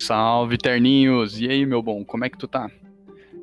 Salve, 0.00 0.56
Terninhos! 0.56 1.38
E 1.38 1.48
aí, 1.48 1.66
meu 1.66 1.82
bom, 1.82 2.02
como 2.02 2.24
é 2.24 2.30
que 2.30 2.38
tu 2.38 2.48
tá? 2.48 2.70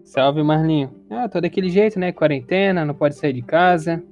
Salve, 0.04 0.42
Marlinho. 0.42 0.92
Ah, 1.10 1.30
tô 1.30 1.40
daquele 1.40 1.70
jeito, 1.70 2.00
né? 2.00 2.12
Quarentena, 2.12 2.84
não 2.84 2.96
pode 2.96 3.16
sair 3.16 3.34
de 3.34 3.44
casa. 3.44 4.04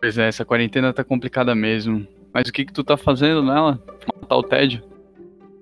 Pois 0.00 0.16
é, 0.16 0.28
essa 0.28 0.44
quarentena 0.44 0.92
tá 0.92 1.02
complicada 1.02 1.52
mesmo. 1.54 2.06
Mas 2.32 2.48
o 2.48 2.52
que 2.52 2.64
que 2.64 2.72
tu 2.72 2.84
tá 2.84 2.96
fazendo 2.96 3.42
nela? 3.42 3.82
Matar 4.20 4.36
o 4.36 4.42
tédio? 4.44 4.84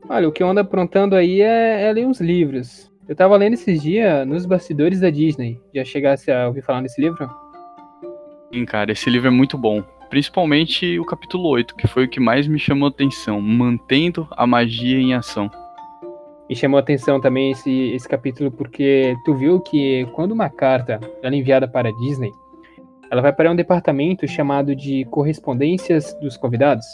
Olha, 0.08 0.28
o 0.28 0.32
que 0.32 0.42
eu 0.42 0.50
ando 0.50 0.60
aprontando 0.60 1.16
aí 1.16 1.40
é, 1.40 1.84
é 1.84 1.92
ler 1.92 2.06
uns 2.06 2.20
livros. 2.20 2.90
Eu 3.08 3.16
tava 3.16 3.36
lendo 3.36 3.54
esses 3.54 3.82
dias 3.82 4.26
nos 4.26 4.44
bastidores 4.44 5.00
da 5.00 5.08
Disney. 5.08 5.58
Já 5.74 5.82
chegasse 5.82 6.30
a 6.30 6.46
ouvir 6.46 6.62
falar 6.62 6.82
nesse 6.82 7.00
livro? 7.00 7.28
Sim, 8.52 8.64
cara, 8.66 8.92
esse 8.92 9.08
livro 9.08 9.28
é 9.28 9.30
muito 9.30 9.56
bom. 9.56 9.82
Principalmente 10.10 10.98
o 10.98 11.04
capítulo 11.04 11.48
8, 11.48 11.76
que 11.76 11.86
foi 11.86 12.04
o 12.04 12.08
que 12.08 12.18
mais 12.18 12.48
me 12.48 12.58
chamou 12.58 12.86
a 12.86 12.90
atenção, 12.90 13.40
mantendo 13.40 14.26
a 14.32 14.44
magia 14.44 14.98
em 14.98 15.14
ação. 15.14 15.48
Me 16.48 16.56
chamou 16.56 16.78
a 16.78 16.80
atenção 16.80 17.20
também 17.20 17.52
esse, 17.52 17.92
esse 17.92 18.08
capítulo 18.08 18.50
porque 18.50 19.14
tu 19.24 19.36
viu 19.36 19.60
que 19.60 20.04
quando 20.12 20.32
uma 20.32 20.50
carta 20.50 20.98
é 21.22 21.28
enviada 21.28 21.68
para 21.68 21.90
a 21.90 21.92
Disney, 21.92 22.32
ela 23.08 23.22
vai 23.22 23.32
para 23.32 23.52
um 23.52 23.54
departamento 23.54 24.26
chamado 24.26 24.74
de 24.74 25.04
correspondências 25.06 26.12
dos 26.20 26.36
convidados. 26.36 26.84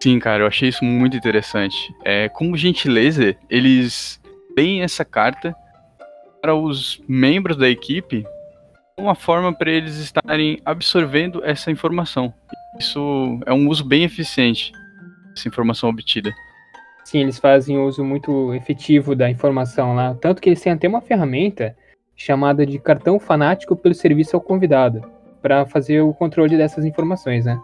Sim, 0.00 0.20
cara, 0.20 0.44
eu 0.44 0.46
achei 0.46 0.68
isso 0.68 0.84
muito 0.84 1.16
interessante. 1.16 1.92
É, 2.04 2.28
como 2.28 2.56
gentileza, 2.56 3.34
eles 3.50 4.20
deem 4.54 4.82
essa 4.82 5.04
carta 5.04 5.56
para 6.40 6.54
os 6.54 7.02
membros 7.08 7.56
da 7.56 7.68
equipe 7.68 8.24
uma 8.98 9.14
forma 9.14 9.52
para 9.52 9.70
eles 9.70 9.96
estarem 9.96 10.58
absorvendo 10.64 11.44
essa 11.44 11.70
informação. 11.70 12.32
Isso 12.78 13.38
é 13.44 13.52
um 13.52 13.68
uso 13.68 13.84
bem 13.84 14.04
eficiente 14.04 14.72
dessa 15.28 15.46
informação 15.46 15.90
obtida. 15.90 16.32
Sim, 17.04 17.20
eles 17.20 17.38
fazem 17.38 17.78
um 17.78 17.84
uso 17.84 18.02
muito 18.02 18.54
efetivo 18.54 19.14
da 19.14 19.30
informação 19.30 19.94
lá. 19.94 20.14
Tanto 20.14 20.40
que 20.40 20.48
eles 20.48 20.62
têm 20.62 20.72
até 20.72 20.88
uma 20.88 21.02
ferramenta 21.02 21.76
chamada 22.16 22.64
de 22.64 22.78
cartão 22.78 23.20
fanático 23.20 23.76
pelo 23.76 23.94
serviço 23.94 24.34
ao 24.34 24.40
convidado, 24.40 25.02
para 25.42 25.66
fazer 25.66 26.00
o 26.00 26.14
controle 26.14 26.56
dessas 26.56 26.86
informações, 26.86 27.44
né? 27.44 27.60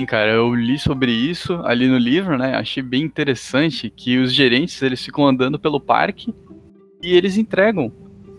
Sim, 0.00 0.06
cara, 0.06 0.30
eu 0.30 0.54
li 0.54 0.78
sobre 0.78 1.12
isso 1.12 1.60
ali 1.64 1.86
no 1.86 1.98
livro, 1.98 2.38
né? 2.38 2.56
Achei 2.56 2.82
bem 2.82 3.02
interessante 3.02 3.90
que 3.90 4.18
os 4.18 4.32
gerentes 4.32 4.80
eles 4.80 5.04
ficam 5.04 5.26
andando 5.26 5.58
pelo 5.58 5.78
parque 5.78 6.34
e 7.02 7.14
eles 7.14 7.36
entregam 7.36 7.92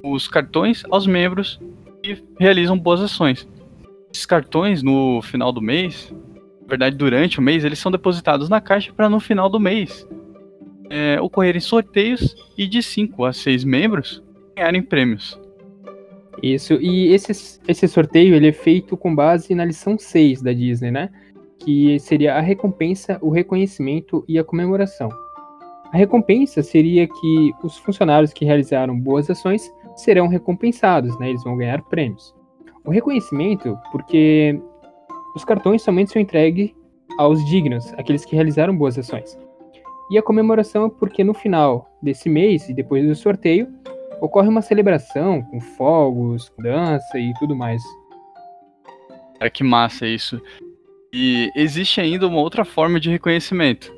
os 0.03 0.27
cartões 0.27 0.83
aos 0.91 1.07
membros 1.07 1.59
que 2.03 2.21
realizam 2.37 2.77
boas 2.77 3.01
ações. 3.01 3.47
Esses 4.13 4.25
cartões, 4.25 4.83
no 4.83 5.21
final 5.21 5.51
do 5.51 5.61
mês, 5.61 6.13
na 6.61 6.67
verdade, 6.67 6.95
durante 6.95 7.39
o 7.39 7.41
mês, 7.41 7.63
eles 7.63 7.79
são 7.79 7.91
depositados 7.91 8.49
na 8.49 8.61
caixa 8.61 8.91
para 8.93 9.09
no 9.09 9.19
final 9.19 9.49
do 9.49 9.59
mês 9.59 10.05
é, 10.89 11.19
ocorrerem 11.19 11.59
sorteios 11.59 12.35
e 12.55 12.67
de 12.67 12.83
5 12.83 13.25
a 13.25 13.33
6 13.33 13.63
membros 13.63 14.23
ganharem 14.55 14.81
prêmios. 14.81 15.39
Isso, 16.41 16.75
e 16.75 17.07
esse, 17.07 17.59
esse 17.67 17.87
sorteio 17.87 18.35
ele 18.35 18.49
é 18.49 18.51
feito 18.51 18.95
com 18.95 19.15
base 19.15 19.55
na 19.55 19.65
lição 19.65 19.97
6 19.97 20.41
da 20.41 20.53
Disney, 20.53 20.91
né? 20.91 21.09
Que 21.57 21.99
seria 21.99 22.35
a 22.35 22.41
recompensa, 22.41 23.17
o 23.21 23.29
reconhecimento 23.29 24.23
e 24.27 24.37
a 24.37 24.43
comemoração. 24.43 25.09
A 25.91 25.97
recompensa 25.97 26.61
seria 26.61 27.07
que 27.07 27.53
os 27.63 27.77
funcionários 27.77 28.33
que 28.33 28.45
realizaram 28.45 28.99
boas 28.99 29.29
ações 29.29 29.71
serão 29.95 30.27
recompensados, 30.27 31.17
né? 31.19 31.29
Eles 31.29 31.43
vão 31.43 31.57
ganhar 31.57 31.81
prêmios. 31.83 32.33
O 32.85 32.91
reconhecimento, 32.91 33.77
porque 33.91 34.59
os 35.35 35.45
cartões 35.45 35.81
somente 35.81 36.11
são 36.11 36.21
entregues 36.21 36.73
aos 37.17 37.43
dignos, 37.45 37.93
aqueles 37.93 38.25
que 38.25 38.35
realizaram 38.35 38.75
boas 38.75 38.97
ações. 38.97 39.37
E 40.11 40.17
a 40.17 40.21
comemoração 40.21 40.85
é 40.85 40.89
porque 40.89 41.23
no 41.23 41.33
final 41.33 41.89
desse 42.01 42.29
mês 42.29 42.67
e 42.69 42.73
depois 42.73 43.07
do 43.07 43.15
sorteio 43.15 43.67
ocorre 44.21 44.47
uma 44.47 44.61
celebração 44.61 45.41
com 45.43 45.59
fogos, 45.59 46.51
dança 46.59 47.17
e 47.17 47.33
tudo 47.39 47.55
mais. 47.55 47.81
Cara, 49.39 49.49
que 49.49 49.63
massa 49.63 50.07
isso. 50.07 50.41
E 51.11 51.51
existe 51.55 52.01
ainda 52.01 52.27
uma 52.27 52.39
outra 52.39 52.65
forma 52.65 52.99
de 52.99 53.09
reconhecimento. 53.09 53.93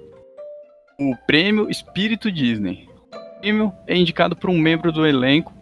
O 1.00 1.16
prêmio 1.28 1.70
Espírito 1.70 2.32
Disney. 2.32 2.88
O 3.14 3.40
prêmio 3.40 3.74
é 3.88 3.96
indicado 3.96 4.36
por 4.36 4.50
um 4.50 4.58
membro 4.58 4.92
do 4.92 5.06
elenco 5.06 5.55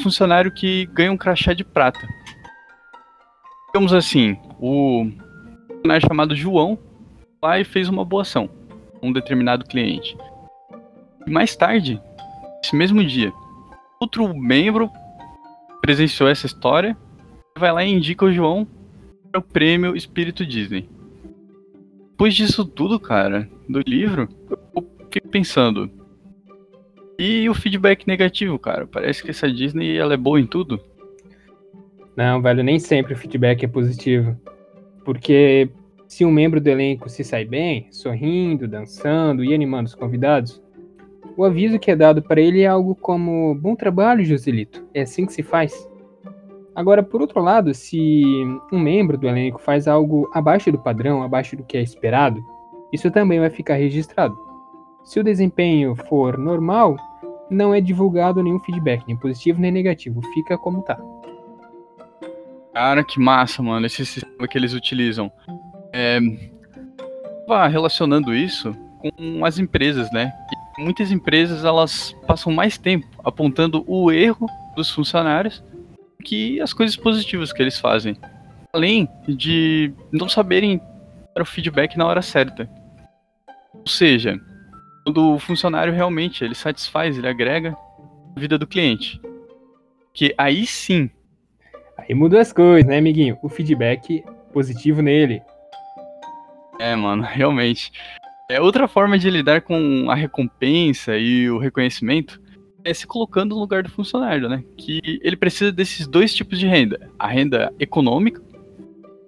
funcionário 0.00 0.52
que 0.52 0.86
ganha 0.86 1.12
um 1.12 1.16
crachá 1.16 1.52
de 1.52 1.64
prata. 1.64 2.06
Digamos 3.66 3.92
assim, 3.92 4.36
o 4.58 5.10
funcionário 5.68 6.06
chamado 6.06 6.36
João 6.36 6.78
lá 7.42 7.58
e 7.58 7.64
fez 7.64 7.88
uma 7.88 8.04
boa 8.04 8.22
ação 8.22 8.48
um 9.02 9.12
determinado 9.12 9.64
cliente. 9.64 10.16
E 11.26 11.30
mais 11.30 11.56
tarde, 11.56 12.00
esse 12.64 12.76
mesmo 12.76 13.04
dia, 13.04 13.32
outro 14.00 14.32
membro 14.32 14.88
presenciou 15.80 16.28
essa 16.28 16.46
história, 16.46 16.96
vai 17.58 17.72
lá 17.72 17.84
e 17.84 17.92
indica 17.92 18.24
o 18.24 18.32
João 18.32 18.66
para 19.30 19.40
o 19.40 19.42
prêmio 19.42 19.96
Espírito 19.96 20.46
Disney. 20.46 20.88
Depois 22.10 22.34
disso 22.34 22.64
tudo, 22.64 23.00
cara, 23.00 23.50
do 23.68 23.80
livro, 23.80 24.28
eu 24.76 24.88
fiquei 25.00 25.22
pensando, 25.22 25.90
e 27.22 27.48
o 27.48 27.54
feedback 27.54 28.06
negativo, 28.06 28.58
cara? 28.58 28.84
Parece 28.84 29.22
que 29.22 29.30
essa 29.30 29.48
Disney 29.48 29.96
ela 29.96 30.14
é 30.14 30.16
boa 30.16 30.40
em 30.40 30.46
tudo. 30.46 30.80
Não, 32.16 32.42
velho, 32.42 32.64
nem 32.64 32.80
sempre 32.80 33.14
o 33.14 33.16
feedback 33.16 33.64
é 33.64 33.68
positivo. 33.68 34.36
Porque 35.04 35.70
se 36.08 36.24
um 36.24 36.32
membro 36.32 36.60
do 36.60 36.68
elenco 36.68 37.08
se 37.08 37.22
sai 37.22 37.44
bem, 37.44 37.86
sorrindo, 37.92 38.66
dançando 38.66 39.44
e 39.44 39.54
animando 39.54 39.86
os 39.86 39.94
convidados, 39.94 40.60
o 41.36 41.44
aviso 41.44 41.78
que 41.78 41.90
é 41.92 41.96
dado 41.96 42.20
para 42.20 42.40
ele 42.40 42.62
é 42.62 42.66
algo 42.66 42.94
como: 42.94 43.54
Bom 43.54 43.76
trabalho, 43.76 44.24
Joselito, 44.24 44.84
é 44.92 45.02
assim 45.02 45.24
que 45.24 45.32
se 45.32 45.42
faz. 45.44 45.88
Agora, 46.74 47.02
por 47.02 47.20
outro 47.20 47.40
lado, 47.40 47.72
se 47.72 48.22
um 48.72 48.80
membro 48.80 49.16
do 49.16 49.28
elenco 49.28 49.60
faz 49.60 49.86
algo 49.86 50.28
abaixo 50.34 50.72
do 50.72 50.78
padrão, 50.78 51.22
abaixo 51.22 51.54
do 51.54 51.62
que 51.62 51.76
é 51.76 51.82
esperado, 51.82 52.42
isso 52.92 53.10
também 53.10 53.38
vai 53.38 53.50
ficar 53.50 53.74
registrado. 53.76 54.36
Se 55.04 55.20
o 55.20 55.24
desempenho 55.24 55.94
for 56.08 56.38
normal, 56.38 56.96
não 57.50 57.74
é 57.74 57.80
divulgado 57.80 58.42
nenhum 58.42 58.60
feedback, 58.60 59.04
nem 59.06 59.16
positivo 59.16 59.60
nem 59.60 59.70
negativo, 59.70 60.22
fica 60.32 60.56
como 60.56 60.82
tá. 60.82 60.98
Cara, 62.72 63.04
que 63.04 63.20
massa, 63.20 63.62
mano, 63.62 63.84
esse 63.84 64.06
sistema 64.06 64.48
que 64.48 64.56
eles 64.56 64.72
utilizam. 64.72 65.30
É, 65.92 66.18
relacionando 67.70 68.34
isso 68.34 68.74
com 69.00 69.44
as 69.44 69.58
empresas, 69.58 70.10
né? 70.10 70.32
muitas 70.78 71.10
empresas 71.10 71.64
elas 71.64 72.16
passam 72.26 72.52
mais 72.52 72.78
tempo 72.78 73.06
apontando 73.24 73.84
o 73.86 74.10
erro 74.10 74.46
dos 74.74 74.90
funcionários 74.90 75.62
que 76.24 76.60
as 76.60 76.72
coisas 76.72 76.96
positivas 76.96 77.52
que 77.52 77.60
eles 77.60 77.78
fazem. 77.78 78.16
Além 78.72 79.08
de 79.28 79.92
não 80.10 80.28
saberem 80.28 80.80
dar 81.34 81.42
o 81.42 81.46
feedback 81.46 81.96
na 81.96 82.06
hora 82.06 82.22
certa. 82.22 82.70
Ou 83.74 83.86
seja, 83.86 84.40
quando 85.04 85.34
o 85.34 85.38
funcionário 85.38 85.92
realmente 85.92 86.44
ele 86.44 86.54
satisfaz, 86.54 87.16
ele 87.16 87.28
agrega 87.28 87.76
a 88.36 88.40
vida 88.40 88.56
do 88.58 88.66
cliente. 88.66 89.20
Que 90.12 90.34
aí 90.36 90.66
sim. 90.66 91.10
Aí 91.96 92.14
muda 92.14 92.40
as 92.40 92.52
coisas, 92.52 92.88
né, 92.88 92.98
amiguinho? 92.98 93.38
O 93.42 93.48
feedback 93.48 94.24
positivo 94.52 95.02
nele. 95.02 95.42
É, 96.78 96.94
mano, 96.94 97.22
realmente. 97.28 97.92
É 98.50 98.60
outra 98.60 98.86
forma 98.86 99.18
de 99.18 99.30
lidar 99.30 99.62
com 99.62 100.10
a 100.10 100.14
recompensa 100.14 101.16
e 101.16 101.48
o 101.50 101.58
reconhecimento 101.58 102.40
é 102.84 102.92
se 102.92 103.06
colocando 103.06 103.54
no 103.54 103.60
lugar 103.60 103.82
do 103.82 103.88
funcionário, 103.88 104.48
né? 104.48 104.62
Que 104.76 105.00
ele 105.22 105.36
precisa 105.36 105.72
desses 105.72 106.06
dois 106.06 106.34
tipos 106.34 106.58
de 106.58 106.66
renda: 106.66 107.10
a 107.18 107.26
renda 107.26 107.72
econômica 107.78 108.42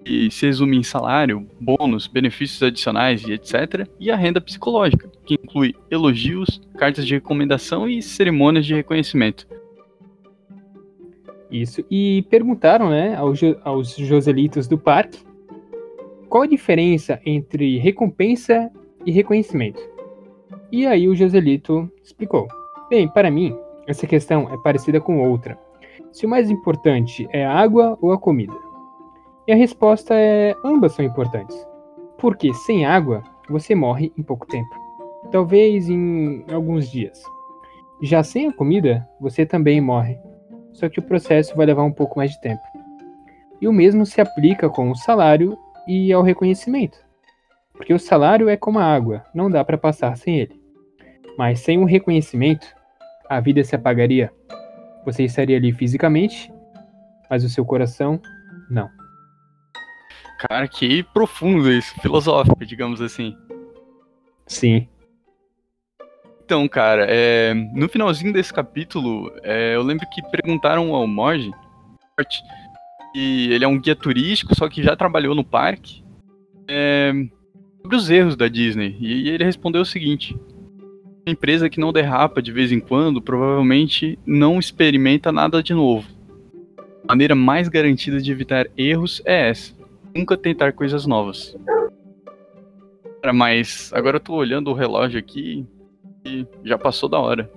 que 0.04 0.30
se 0.30 0.44
resume 0.44 0.76
em 0.76 0.82
salário, 0.82 1.48
bônus, 1.58 2.06
benefícios 2.06 2.62
adicionais 2.62 3.24
e 3.24 3.32
etc., 3.32 3.88
e 3.98 4.10
a 4.10 4.16
renda 4.16 4.40
psicológica, 4.40 5.10
que 5.24 5.34
inclui 5.34 5.74
elogios, 5.90 6.60
cartas 6.76 7.06
de 7.06 7.14
recomendação 7.14 7.88
e 7.88 8.02
cerimônias 8.02 8.66
de 8.66 8.74
reconhecimento. 8.74 9.46
Isso. 11.50 11.84
E 11.90 12.26
perguntaram, 12.30 12.90
né, 12.90 13.14
aos, 13.14 13.40
aos 13.62 13.96
Joselitos 13.96 14.66
do 14.66 14.76
parque 14.76 15.20
qual 16.28 16.42
a 16.42 16.48
diferença 16.48 17.20
entre 17.24 17.78
recompensa 17.78 18.68
e 19.06 19.12
reconhecimento. 19.12 19.80
E 20.72 20.84
aí 20.84 21.08
o 21.08 21.14
Joselito 21.14 21.88
explicou: 22.02 22.48
Bem, 22.90 23.06
para 23.06 23.30
mim, 23.30 23.56
essa 23.86 24.04
questão 24.04 24.52
é 24.52 24.56
parecida 24.56 25.00
com 25.00 25.28
outra. 25.28 25.56
Se 26.10 26.26
o 26.26 26.28
mais 26.28 26.50
importante 26.50 27.28
é 27.30 27.46
a 27.46 27.52
água 27.52 27.96
ou 28.00 28.10
a 28.10 28.18
comida? 28.18 28.54
E 29.46 29.52
a 29.52 29.56
resposta 29.56 30.14
é: 30.14 30.56
ambas 30.64 30.92
são 30.92 31.04
importantes. 31.04 31.56
Porque 32.18 32.52
sem 32.52 32.84
água, 32.84 33.22
você 33.48 33.74
morre 33.74 34.12
em 34.18 34.22
pouco 34.24 34.46
tempo. 34.46 34.83
Talvez 35.34 35.88
em 35.88 36.44
alguns 36.48 36.88
dias. 36.88 37.20
Já 38.00 38.22
sem 38.22 38.46
a 38.46 38.52
comida, 38.52 39.04
você 39.20 39.44
também 39.44 39.80
morre. 39.80 40.16
Só 40.72 40.88
que 40.88 41.00
o 41.00 41.02
processo 41.02 41.56
vai 41.56 41.66
levar 41.66 41.82
um 41.82 41.90
pouco 41.90 42.18
mais 42.20 42.30
de 42.30 42.40
tempo. 42.40 42.62
E 43.60 43.66
o 43.66 43.72
mesmo 43.72 44.06
se 44.06 44.20
aplica 44.20 44.70
com 44.70 44.92
o 44.92 44.94
salário 44.94 45.58
e 45.88 46.12
ao 46.12 46.22
reconhecimento. 46.22 46.96
Porque 47.72 47.92
o 47.92 47.98
salário 47.98 48.48
é 48.48 48.56
como 48.56 48.78
a 48.78 48.84
água, 48.84 49.24
não 49.34 49.50
dá 49.50 49.64
para 49.64 49.76
passar 49.76 50.16
sem 50.16 50.38
ele. 50.38 50.62
Mas 51.36 51.58
sem 51.58 51.78
o 51.78 51.84
reconhecimento, 51.84 52.68
a 53.28 53.40
vida 53.40 53.64
se 53.64 53.74
apagaria. 53.74 54.32
Você 55.04 55.24
estaria 55.24 55.56
ali 55.56 55.72
fisicamente, 55.72 56.48
mas 57.28 57.42
o 57.42 57.48
seu 57.48 57.64
coração, 57.64 58.22
não. 58.70 58.88
Cara, 60.48 60.68
que 60.68 61.02
profundo 61.02 61.68
isso, 61.72 61.92
filosófico, 62.00 62.64
digamos 62.64 63.00
assim. 63.00 63.36
Sim. 64.46 64.86
Então, 66.44 66.68
cara, 66.68 67.06
é, 67.08 67.54
no 67.54 67.88
finalzinho 67.88 68.30
desse 68.30 68.52
capítulo, 68.52 69.32
é, 69.42 69.74
eu 69.74 69.82
lembro 69.82 70.06
que 70.10 70.20
perguntaram 70.30 70.94
ao 70.94 71.06
Moji, 71.06 71.50
e 73.14 73.50
ele 73.50 73.64
é 73.64 73.68
um 73.68 73.80
guia 73.80 73.96
turístico, 73.96 74.54
só 74.54 74.68
que 74.68 74.82
já 74.82 74.94
trabalhou 74.94 75.34
no 75.34 75.42
parque, 75.42 76.04
é, 76.68 77.12
sobre 77.80 77.96
os 77.96 78.10
erros 78.10 78.36
da 78.36 78.46
Disney. 78.46 78.94
E 79.00 79.30
ele 79.30 79.42
respondeu 79.42 79.80
o 79.80 79.86
seguinte: 79.86 80.36
uma 81.26 81.32
empresa 81.32 81.70
que 81.70 81.80
não 81.80 81.94
derrapa 81.94 82.42
de 82.42 82.52
vez 82.52 82.70
em 82.70 82.80
quando 82.80 83.22
provavelmente 83.22 84.18
não 84.26 84.58
experimenta 84.58 85.32
nada 85.32 85.62
de 85.62 85.72
novo. 85.72 86.06
A 87.04 87.12
maneira 87.12 87.34
mais 87.34 87.68
garantida 87.68 88.20
de 88.20 88.30
evitar 88.30 88.66
erros 88.76 89.22
é 89.24 89.48
essa: 89.48 89.74
nunca 90.14 90.36
tentar 90.36 90.74
coisas 90.74 91.06
novas. 91.06 91.56
Cara, 93.22 93.32
mas 93.32 93.90
agora 93.94 94.18
eu 94.18 94.20
tô 94.20 94.34
olhando 94.34 94.70
o 94.70 94.74
relógio 94.74 95.18
aqui 95.18 95.66
e 96.24 96.46
já 96.64 96.78
passou 96.78 97.08
da 97.08 97.18
hora. 97.18 97.50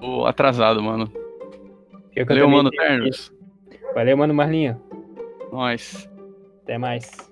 Tô 0.00 0.26
atrasado, 0.26 0.82
mano. 0.82 1.10
Valeu, 2.26 2.48
mano, 2.48 2.70
Ternos. 2.70 3.32
Valeu, 3.94 4.16
mano, 4.16 4.34
Marlinha. 4.34 4.80
Nós. 5.50 6.08
Até 6.62 6.76
mais. 6.78 7.31